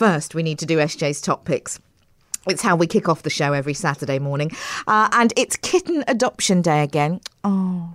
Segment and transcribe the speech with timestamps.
[0.00, 1.78] first, we need to do SJ's top picks.
[2.48, 4.50] It's how we kick off the show every Saturday morning.
[4.86, 7.20] Uh, and it's kitten adoption day again.
[7.44, 7.92] Oh,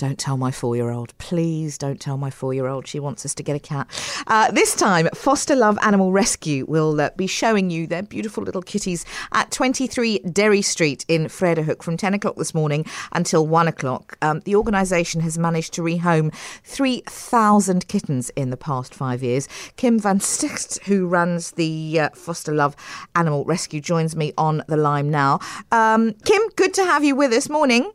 [0.00, 1.16] don't tell my four year old.
[1.18, 2.86] Please don't tell my four year old.
[2.86, 3.86] She wants us to get a cat.
[4.26, 8.62] Uh, this time, Foster Love Animal Rescue will uh, be showing you their beautiful little
[8.62, 14.16] kitties at 23 Derry Street in Vredehoek from 10 o'clock this morning until 1 o'clock.
[14.22, 16.34] Um, the organisation has managed to rehome
[16.64, 19.48] 3,000 kittens in the past five years.
[19.76, 22.74] Kim van Sticht, who runs the uh, Foster Love
[23.14, 25.40] Animal Rescue, joins me on the line now.
[25.70, 27.50] Um, Kim, good to have you with us.
[27.50, 27.92] Morning.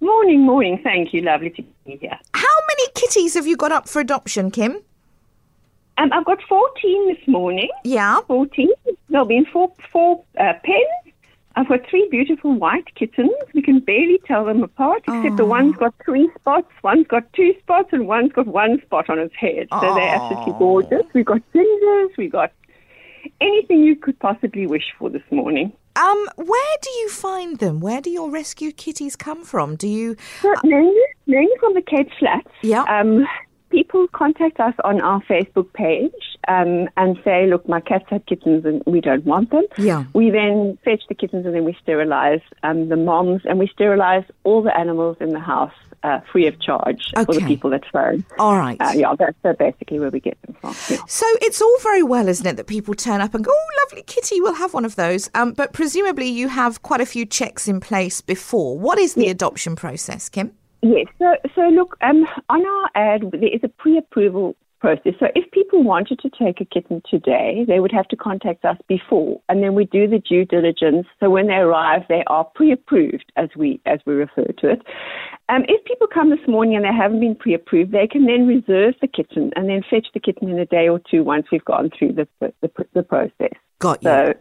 [0.00, 0.80] Morning, morning.
[0.82, 1.22] Thank you.
[1.22, 2.18] Lovely to be here.
[2.34, 4.80] How many kitties have you got up for adoption, Kim?
[5.98, 7.68] Um, I've got 14 this morning.
[7.84, 8.20] Yeah.
[8.28, 8.70] 14.
[9.10, 11.14] They'll be in four, four uh, pens.
[11.56, 13.32] I've got three beautiful white kittens.
[13.52, 17.52] We can barely tell them apart, except the one's got three spots, one's got two
[17.58, 19.66] spots, and one's got one spot on its head.
[19.72, 21.02] So they're absolutely gorgeous.
[21.14, 22.52] We've got gingers, we've got
[23.40, 25.72] anything you could possibly wish for this morning.
[25.98, 27.80] Um, where do you find them?
[27.80, 29.76] Where do your rescue kitties come from?
[29.76, 30.16] Do you?
[30.62, 30.94] Mainly,
[31.26, 32.48] mainly from the Cape Flats.
[32.62, 32.82] Yeah.
[32.82, 33.26] Um,
[33.70, 36.12] people contact us on our Facebook page
[36.46, 39.64] um, and say, look, my cats had kittens and we don't want them.
[39.76, 40.04] Yeah.
[40.14, 44.24] We then fetch the kittens and then we sterilize um, the moms and we sterilize
[44.44, 48.24] all the animals in the house uh, free of charge for the people that phone.
[48.38, 48.76] All right.
[48.80, 50.74] Uh, yeah, that's basically where we get them from.
[50.88, 51.02] Yeah.
[51.06, 54.02] So it's all very well, isn't it, that people turn up and go, "Oh, lovely
[54.02, 57.68] kitty, we'll have one of those." Um, but presumably you have quite a few checks
[57.68, 58.78] in place before.
[58.78, 60.52] What is the adoption process, Kim?
[60.82, 61.06] Yes.
[61.18, 65.14] So, so look, um, on our ad, there is a pre-approval process.
[65.18, 68.76] So, if people wanted to take a kitten today, they would have to contact us
[68.88, 71.06] before, and then we do the due diligence.
[71.20, 74.82] So, when they arrive, they are pre-approved, as we as we refer to it.
[75.48, 78.94] Um, if people come this morning and they haven't been pre-approved, they can then reserve
[79.00, 81.90] the kitten and then fetch the kitten in a day or two once we've gone
[81.96, 83.52] through the the, the process.
[83.78, 84.10] Got you.
[84.10, 84.34] So,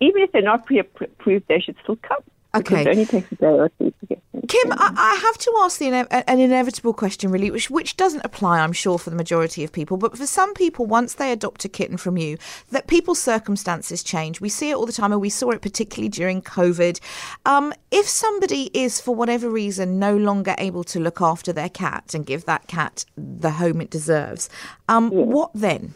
[0.00, 2.22] even if they're not pre-approved, they should still come.
[2.60, 2.82] Okay.
[2.82, 4.22] It only takes a day or two to get.
[4.48, 8.60] Kim, I, I have to ask the an inevitable question, really, which which doesn't apply,
[8.60, 11.68] I'm sure, for the majority of people, but for some people, once they adopt a
[11.68, 12.38] kitten from you,
[12.70, 14.40] that people's circumstances change.
[14.40, 17.00] We see it all the time, and we saw it particularly during COVID.
[17.44, 22.14] Um, if somebody is, for whatever reason, no longer able to look after their cat
[22.14, 24.48] and give that cat the home it deserves,
[24.88, 25.94] um, what then?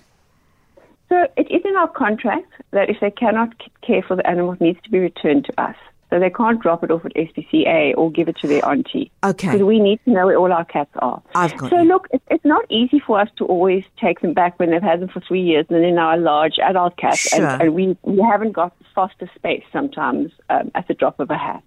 [1.09, 4.61] So it is in our contract that if they cannot care for the animal, it
[4.61, 5.77] needs to be returned to us.
[6.11, 9.13] So they can't drop it off at SPCA or give it to their auntie.
[9.25, 9.47] Okay.
[9.47, 11.23] Because we need to know where all our cats are.
[11.37, 11.89] I've got so you.
[11.89, 15.01] look, it, it's not easy for us to always take them back when they've had
[15.01, 17.17] them for three years and they're now a large adult cat.
[17.17, 17.47] Sure.
[17.47, 21.39] And, and we, we haven't got foster space sometimes um, at the drop of a
[21.39, 21.63] hat.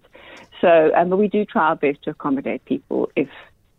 [0.59, 3.29] So, um, but we do try our best to accommodate people if,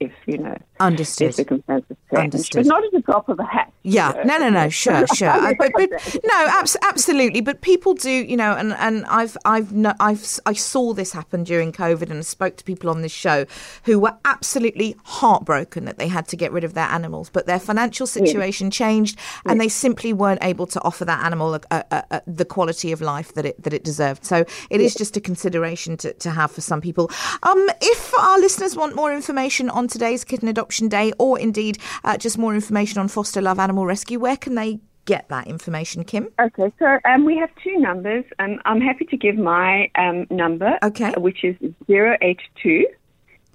[0.01, 0.57] if you know,
[0.87, 1.29] Understood.
[1.29, 2.35] their circumstances change.
[2.35, 2.65] Understood.
[2.65, 3.73] But not at the drop of a hat.
[3.83, 5.29] Yeah, you no, no, no, sure, sure.
[5.31, 5.91] I, but, but
[6.25, 7.43] no, abs- absolutely.
[7.43, 11.45] But people do, you know, and, and I've I've no, I've I saw this happen
[11.45, 13.45] during COVID, and spoke to people on this show
[13.85, 17.61] who were absolutely heartbroken that they had to get rid of their animals, but their
[17.61, 22.23] financial situation changed, and they simply weren't able to offer that animal a, a, a,
[22.27, 24.25] the quality of life that it that it deserved.
[24.25, 27.11] So it is just a consideration to, to have for some people.
[27.43, 32.17] Um, if our listeners want more information on today's Kitten Adoption Day, or indeed uh,
[32.17, 36.29] just more information on Foster Love Animal Rescue, where can they get that information, Kim?
[36.41, 38.25] Okay, so um, we have two numbers.
[38.39, 41.13] Um, I'm happy to give my um, number, Okay.
[41.15, 41.57] uh, which is
[41.89, 42.87] 082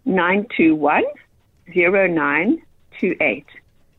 [0.06, 1.04] 921
[1.76, 3.46] 0928.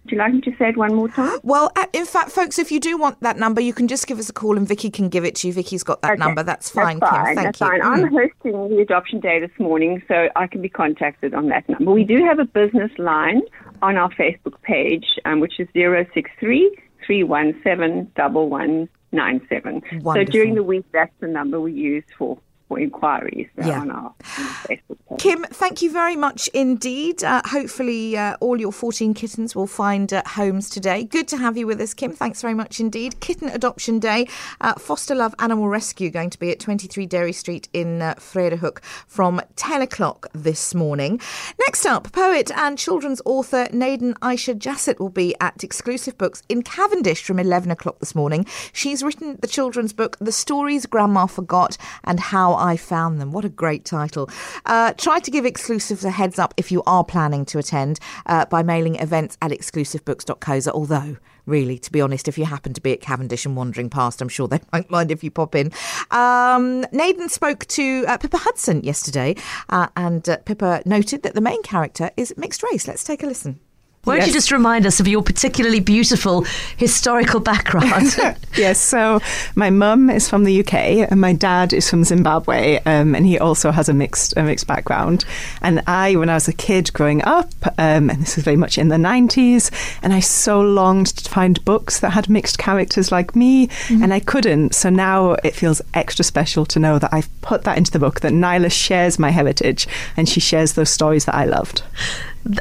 [0.04, 1.38] Would you like me to say it one more time?
[1.42, 4.18] Well, uh, in fact, folks, if you do want that number, you can just give
[4.18, 5.52] us a call and Vicky can give it to you.
[5.52, 6.42] Vicky's got that Okay, number.
[6.42, 7.26] That's fine, That's fine.
[7.26, 7.34] Kim.
[7.36, 7.66] Thank that's you.
[7.66, 7.80] fine.
[7.80, 7.84] Mm.
[7.84, 11.92] I'm hosting the adoption day this morning, so I can be contacted on that number.
[11.92, 13.42] We do have a business line
[13.82, 19.82] on our Facebook page, um, which is 063 317 1197.
[20.02, 22.38] So during the week, that's the number we use for
[22.78, 23.80] inquiries Yeah.
[23.80, 25.18] on, our, on Facebook page.
[25.18, 27.24] Kim, thank you very much indeed.
[27.24, 31.04] Uh, hopefully, uh, all your 14 kittens will find uh, homes today.
[31.04, 32.12] Good to have you with us, Kim.
[32.12, 33.20] Thanks very much indeed.
[33.20, 34.28] Kitten Adoption Day,
[34.60, 38.82] uh, Foster Love Animal Rescue, going to be at 23 Derry Street in uh, Vredehoek
[39.06, 41.20] from 10 o'clock this morning.
[41.58, 46.62] Next up, poet and children's author Nadine Aisha Jassat will be at Exclusive Books in
[46.62, 48.46] Cavendish from 11 o'clock this morning.
[48.72, 53.32] She's written the children's book, The Stories Grandma Forgot and How I Found Them.
[53.32, 54.28] What a great title.
[54.66, 58.44] Uh, try to give Exclusive a heads up if you are planning to attend uh,
[58.46, 61.16] by mailing events at exclusivebooks.co.za, although
[61.46, 64.28] really, to be honest, if you happen to be at Cavendish and wandering past, I'm
[64.28, 65.72] sure they won't mind if you pop in.
[66.10, 69.34] Um, Nadine spoke to uh, Pippa Hudson yesterday,
[69.68, 72.86] uh, and uh, Pippa noted that the main character is mixed race.
[72.86, 73.60] Let's take a listen.
[74.06, 74.28] Won't yes.
[74.28, 76.46] you just remind us of your particularly beautiful
[76.78, 78.16] historical background?
[78.56, 79.20] yes, so
[79.54, 80.74] my mum is from the UK
[81.10, 84.66] and my dad is from Zimbabwe, um, and he also has a mixed a mixed
[84.66, 85.26] background.
[85.60, 88.78] And I, when I was a kid growing up, um, and this was very much
[88.78, 89.70] in the 90s,
[90.02, 94.02] and I so longed to find books that had mixed characters like me, mm-hmm.
[94.02, 94.74] and I couldn't.
[94.74, 98.20] So now it feels extra special to know that I've put that into the book,
[98.20, 99.86] that Nyla shares my heritage
[100.16, 101.82] and she shares those stories that I loved.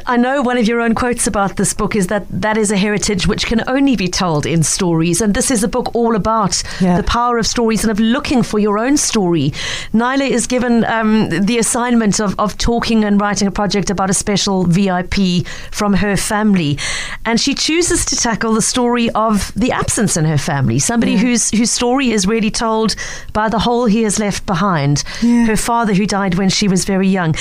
[0.06, 2.76] I know one of your own quotes about this book is that that is a
[2.76, 5.22] heritage which can only be told in stories.
[5.22, 6.98] And this is a book all about yeah.
[6.98, 9.50] the power of stories and of looking for your own story.
[9.94, 14.14] Nyla is given um, the assignment of, of talking and writing a project about a
[14.14, 16.78] special VIP from her family.
[17.24, 21.18] And she chooses to tackle the story of the absence in her family, somebody yeah.
[21.18, 22.96] whose, whose story is really told
[23.32, 25.04] by the hole he has left behind.
[25.22, 25.46] Yeah.
[25.46, 27.34] Her father, who died when she was very young.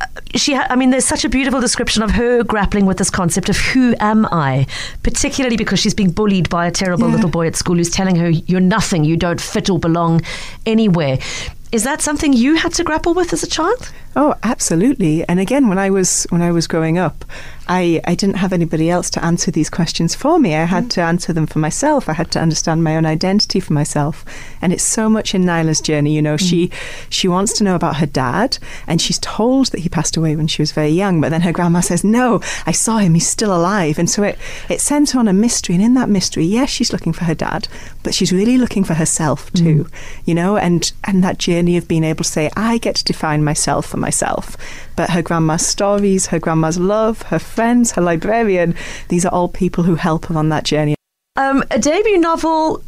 [0.00, 0.06] Uh,
[0.40, 3.48] she, ha- I mean, there's such a beautiful description of her grappling with this concept
[3.48, 4.66] of who am I,
[5.02, 7.14] particularly because she's being bullied by a terrible yeah.
[7.14, 10.22] little boy at school who's telling her, you're nothing, you don't fit or belong
[10.64, 11.18] anywhere.
[11.72, 13.92] Is that something you had to grapple with as a child?
[14.14, 15.28] Oh, absolutely.
[15.28, 17.24] And again, when I was when I was growing up,
[17.68, 20.54] I, I didn't have anybody else to answer these questions for me.
[20.54, 20.90] I had mm.
[20.90, 22.08] to answer them for myself.
[22.08, 24.24] I had to understand my own identity for myself.
[24.62, 26.14] And it's so much in Nyla's journey.
[26.14, 26.48] You know, mm.
[26.48, 26.70] she
[27.10, 30.46] she wants to know about her dad, and she's told that he passed away when
[30.46, 31.20] she was very young.
[31.20, 33.14] But then her grandma says, "No, I saw him.
[33.14, 35.74] He's still alive." And so it it sent on a mystery.
[35.74, 37.68] And in that mystery, yes, she's looking for her dad,
[38.02, 39.84] but she's really looking for herself too.
[39.84, 39.92] Mm.
[40.24, 43.42] You know, and and that journey of being able to say, "I get to define
[43.42, 44.56] myself for myself."
[44.94, 48.74] But her grandma's stories, her grandma's love, her friends, her librarian,
[49.08, 50.94] these are all people who help her on that journey.
[51.36, 52.82] Um, a debut novel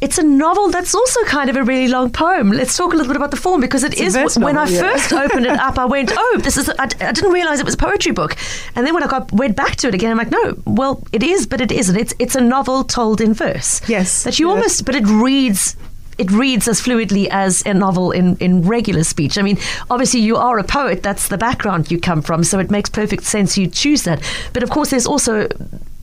[0.00, 2.50] it's a novel that's also kind of a really long poem.
[2.50, 4.38] Let's talk a little bit about the form because it it's is.
[4.38, 4.80] when I yeah.
[4.80, 7.74] first opened it up, I went, "Oh, this is." I, I didn't realize it was
[7.74, 8.36] a poetry book,
[8.74, 11.22] and then when I got went back to it again, I'm like, "No, well, it
[11.22, 11.96] is, but it isn't.
[11.96, 13.80] It's it's a novel told in verse.
[13.88, 14.54] Yes, that you yes.
[14.54, 15.76] almost, but it reads
[16.18, 19.38] it reads as fluidly as a novel in, in regular speech.
[19.38, 19.58] I mean,
[19.90, 23.24] obviously, you are a poet, that's the background you come from, so it makes perfect
[23.24, 24.22] sense you choose that.
[24.52, 25.48] But of course, there's also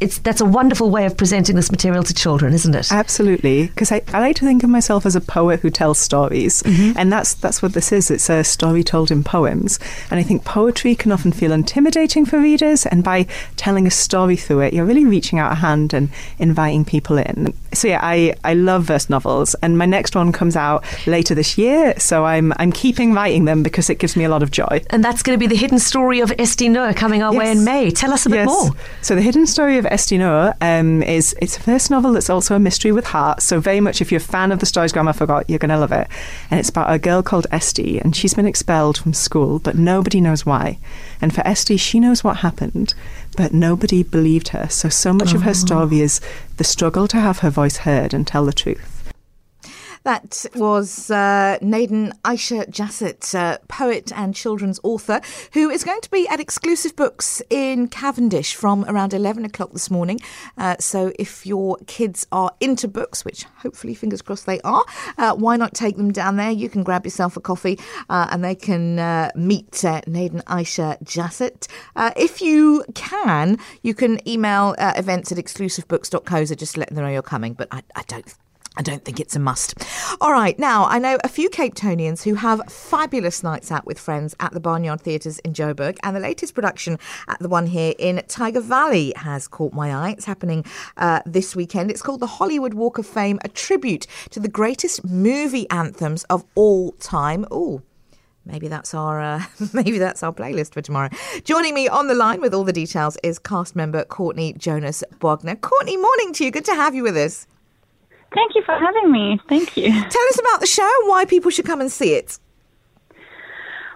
[0.04, 2.92] it's that's a wonderful way of presenting this material to children, isn't it?
[2.92, 6.62] Absolutely, because I, I like to think of myself as a poet who tells stories,
[6.64, 6.98] mm-hmm.
[6.98, 8.12] and that's that's what this is.
[8.12, 9.80] It's a story told in poems,
[10.12, 14.36] and I think poetry can often feel intimidating for readers, and by telling a story
[14.36, 17.54] through it, you're really reaching out a hand and inviting people in.
[17.74, 21.58] So yeah, I I love verse novels, and my next one comes out later this
[21.58, 24.82] year, so I'm I'm keeping writing them because it gives me a lot of joy.
[24.90, 27.40] And that's going to be the hidden story of Esti Noor coming our yes.
[27.40, 27.92] way in May.
[27.92, 28.48] Tell us a bit yes.
[28.48, 28.72] more.
[29.02, 32.56] So the hidden story of Esti Noor um, is it's a first novel that's also
[32.56, 33.42] a mystery with heart.
[33.42, 35.80] So very much, if you're a fan of the stories Grandma Forgot, you're going to
[35.80, 36.08] love it.
[36.50, 40.22] And it's about a girl called Esti, and she's been expelled from school, but nobody
[40.22, 40.78] knows why.
[41.22, 42.94] And for Esti, she knows what happened,
[43.38, 44.68] but nobody believed her.
[44.70, 45.38] So so much oh.
[45.38, 45.54] of her oh.
[45.54, 46.22] story is
[46.58, 49.03] the struggle to have her voice heard and tell the truth.
[50.04, 55.22] That was uh, Nadine Aisha Jassat, uh, poet and children's author,
[55.54, 59.90] who is going to be at Exclusive Books in Cavendish from around 11 o'clock this
[59.90, 60.20] morning.
[60.58, 64.84] Uh, so if your kids are into books, which hopefully, fingers crossed, they are,
[65.18, 66.52] uh, why not take them down there?
[66.52, 67.80] You can grab yourself a coffee
[68.10, 71.70] uh, and they can uh, meet uh, Nadine Aisha Jassat.
[72.18, 77.54] if you can, you can email events at exclusivebooks.co, just let them know you're coming.
[77.54, 78.36] But I, I don't
[78.76, 79.76] I don't think it's a must.
[80.20, 84.00] All right, now I know a few Cape Townians who have fabulous nights out with
[84.00, 87.94] friends at the Barnyard Theatres in Joburg, and the latest production at the one here
[88.00, 90.12] in Tyger Valley has caught my eye.
[90.12, 90.66] It's happening
[90.98, 91.92] uh, this weekend.
[91.92, 96.44] It's called the Hollywood Walk of Fame, a tribute to the greatest movie anthems of
[96.56, 97.46] all time.
[97.52, 97.84] Oh,
[98.46, 101.10] Maybe that's our uh, maybe that's our playlist for tomorrow.
[101.46, 105.60] Joining me on the line with all the details is cast member Courtney Jonas Bogner.
[105.62, 106.52] Courtney, morning to you.
[106.52, 107.48] Good to have you with us.
[108.34, 109.40] Thank you for having me.
[109.48, 109.92] Thank you.
[110.10, 112.40] Tell us about the show and why people should come and see it.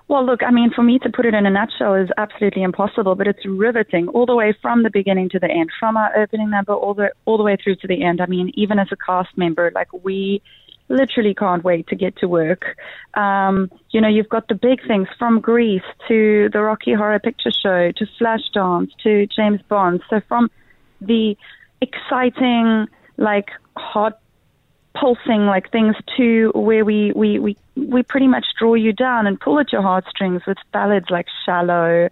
[0.10, 3.15] Well, look, I mean, for me to put it in a nutshell is absolutely impossible,
[3.15, 6.50] but it's riveting all the way from the beginning to the end, from our opening
[6.50, 8.22] number all the all the way through to the end.
[8.22, 10.41] I mean, even as a cast member, like we
[10.89, 12.77] literally can't wait to get to work.
[13.15, 17.51] Um, you know, you've got the big things from Grease to the Rocky Horror Picture
[17.51, 20.01] Show to Flashdance to James Bond.
[20.10, 20.50] So from
[21.01, 21.36] the
[21.82, 24.20] exciting, like hot
[24.99, 29.39] pulsing like things to where we, we, we, we pretty much draw you down and
[29.39, 32.09] pull at your heartstrings with ballads like Shallow.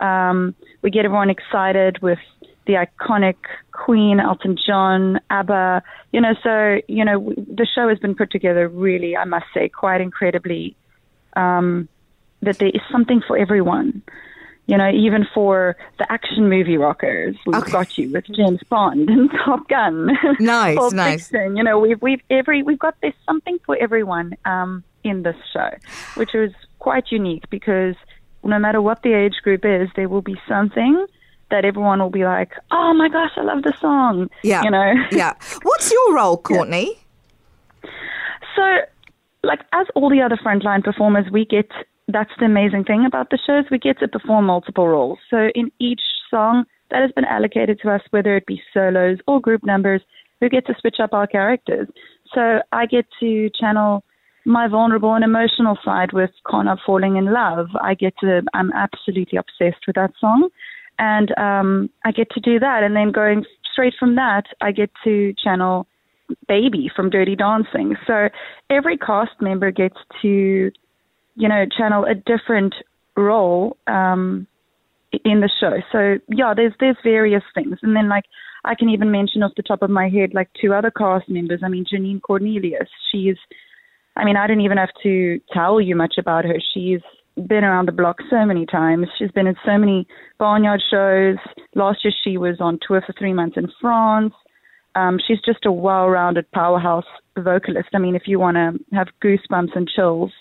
[0.00, 2.18] Um, we get everyone excited with
[2.66, 3.36] the iconic
[3.72, 5.82] Queen, Elton John, ABBA.
[6.12, 9.68] You know, so, you know, the show has been put together really, I must say,
[9.68, 10.76] quite incredibly,
[11.34, 11.88] um,
[12.42, 14.02] that there is something for everyone.
[14.68, 17.72] You know, even for the action movie rockers, we've okay.
[17.72, 20.10] got you with James Bond and Top Gun.
[20.38, 21.28] Nice, nice.
[21.28, 21.56] Fiction.
[21.56, 25.70] You know, we've we've every we've got there's something for everyone um, in this show,
[26.16, 27.96] which is quite unique because
[28.44, 31.06] no matter what the age group is, there will be something
[31.50, 34.92] that everyone will be like, "Oh my gosh, I love the song." Yeah, you know.
[35.10, 35.32] yeah.
[35.62, 36.98] What's your role, Courtney?
[37.82, 37.90] Yeah.
[38.54, 38.62] So,
[39.42, 41.70] like as all the other frontline performers, we get
[42.08, 43.64] that's the amazing thing about the shows.
[43.70, 45.18] We get to perform multiple roles.
[45.30, 46.00] So in each
[46.30, 50.00] song that has been allocated to us, whether it be solos or group numbers,
[50.40, 51.88] we get to switch up our characters.
[52.34, 54.04] So I get to channel
[54.44, 57.68] my vulnerable and emotional side with Connor falling in love.
[57.82, 60.48] I get to, I'm absolutely obsessed with that song.
[60.98, 62.82] And um, I get to do that.
[62.82, 65.86] And then going straight from that, I get to channel
[66.46, 67.96] Baby from Dirty Dancing.
[68.06, 68.28] So
[68.70, 70.70] every cast member gets to
[71.38, 72.74] you know, channel a different
[73.16, 74.46] role um,
[75.24, 75.76] in the show.
[75.92, 78.24] So yeah, there's there's various things, and then like
[78.64, 81.60] I can even mention off the top of my head like two other cast members.
[81.64, 82.88] I mean, Janine Cornelius.
[83.10, 83.36] She's,
[84.16, 86.56] I mean, I don't even have to tell you much about her.
[86.74, 87.00] She's
[87.46, 89.06] been around the block so many times.
[89.16, 91.36] She's been in so many barnyard shows.
[91.76, 94.34] Last year she was on tour for three months in France.
[94.96, 97.04] Um, she's just a well-rounded powerhouse
[97.38, 97.90] vocalist.
[97.94, 100.32] I mean, if you want to have goosebumps and chills,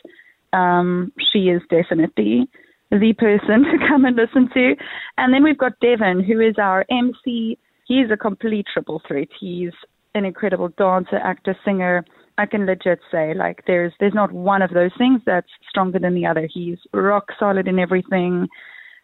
[0.57, 2.49] um, she is definitely
[2.91, 4.75] the person to come and listen to.
[5.17, 7.57] And then we've got Devin, who is our MC.
[7.85, 9.29] He's a complete triple threat.
[9.39, 9.71] He's
[10.15, 12.03] an incredible dancer, actor, singer.
[12.39, 16.13] I can legit say like there's there's not one of those things that's stronger than
[16.13, 16.47] the other.
[16.51, 18.47] He's rock solid in everything.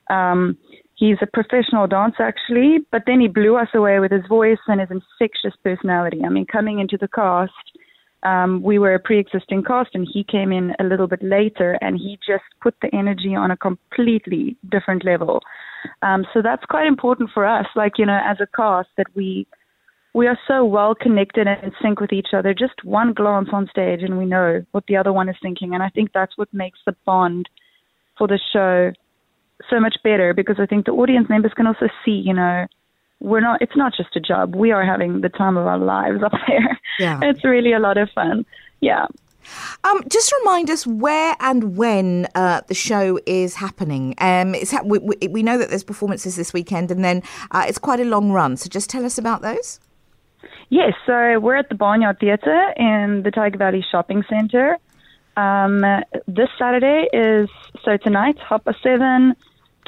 [0.10, 0.57] Um,
[0.95, 4.81] he's a professional dancer actually, but then he blew us away with his voice and
[4.81, 6.22] his infectious personality.
[6.24, 7.53] I mean, coming into the cast,
[8.24, 11.98] um, we were a pre-existing cast and he came in a little bit later and
[11.98, 15.42] he just put the energy on a completely different level.
[16.01, 19.46] Um, so that's quite important for us like you know as a cast that we
[20.13, 22.53] we are so well connected and in sync with each other.
[22.53, 25.74] Just one glance on stage and we know what the other one is thinking.
[25.74, 27.50] And i think that's what makes the bond
[28.18, 28.94] for the show
[29.70, 32.65] so much better because i think the audience members can also see you know
[33.24, 36.22] we're not it's not just a job we are having the time of our lives
[36.24, 38.46] up there yeah it's really a lot of fun
[38.82, 39.08] yeah
[39.84, 44.15] um, just remind us where and when uh, the show is happening.
[44.20, 47.65] Um, it's ha- we, we, we, know that there's performances this weekend, and then uh,
[47.68, 48.56] it's quite a long run.
[48.56, 49.82] So just tell us about those.
[50.70, 54.77] Yes, so we're at the Barnyard Theatre in the Tyger Valley Shopping Centre.
[55.36, 55.82] Um,
[56.27, 57.50] this Saturday is
[57.84, 59.36] so tonight, half past seven.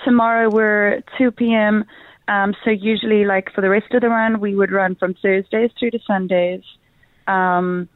[0.04, 1.86] Tomorrow we're two p.m.
[2.28, 5.72] Um, so usually, like for the rest of the run, we would run from Thursdays
[5.80, 6.62] through to Sundays.
[7.28, 7.88] Um,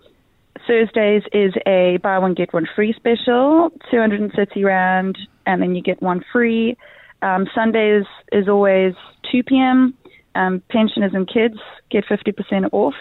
[0.67, 6.01] Thursdays is a buy one get one free special, 230 rand, and then you get
[6.01, 6.77] one free.
[7.21, 8.93] Um, Sundays is always
[9.31, 9.93] 2 p.m.
[10.35, 11.57] Um, pensioners and kids
[11.89, 12.93] get 50% off.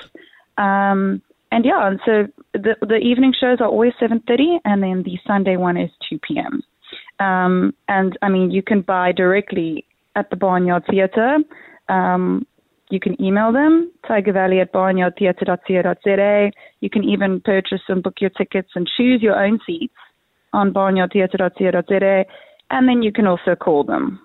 [0.57, 5.19] Um, and yeah, and so the the evening shows are always 7:30, and then the
[5.27, 6.63] Sunday one is 2 p.m.
[7.21, 9.87] Um, and I mean, you can buy directly
[10.19, 11.39] at the Barnyard Theatre.
[11.89, 12.47] Um,
[12.91, 16.51] you can email them, tygervalley at barnyardtheatre.co.za.
[16.81, 19.95] You can even purchase and book your tickets and choose your own seats
[20.53, 22.25] on barnyardtheatre.co.za.
[22.71, 24.21] And then you can also call them.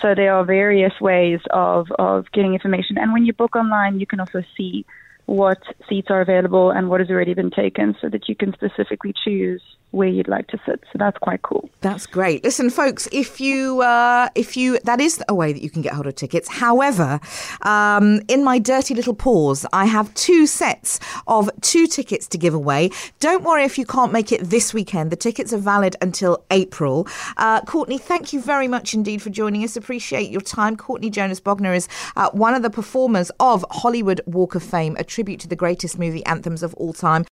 [0.00, 2.96] So there are various ways of, of getting information.
[2.98, 4.86] And when you book online, you can also see
[5.30, 9.14] what seats are available and what has already been taken so that you can specifically
[9.24, 10.80] choose where you'd like to sit.
[10.92, 11.68] So that's quite cool.
[11.80, 12.44] That's great.
[12.44, 15.94] Listen, folks, if you uh, if you that is a way that you can get
[15.94, 16.48] hold of tickets.
[16.48, 17.20] However,
[17.62, 22.54] um, in my dirty little paws, I have two sets of two tickets to give
[22.54, 22.90] away.
[23.18, 25.10] Don't worry if you can't make it this weekend.
[25.10, 27.06] The tickets are valid until April.
[27.36, 29.76] Uh, Courtney, thank you very much indeed for joining us.
[29.76, 30.76] Appreciate your time.
[30.76, 35.04] Courtney Jonas Bogner is uh, one of the performers of Hollywood Walk of Fame, a
[35.20, 37.26] tribute to the greatest movie anthems of all time.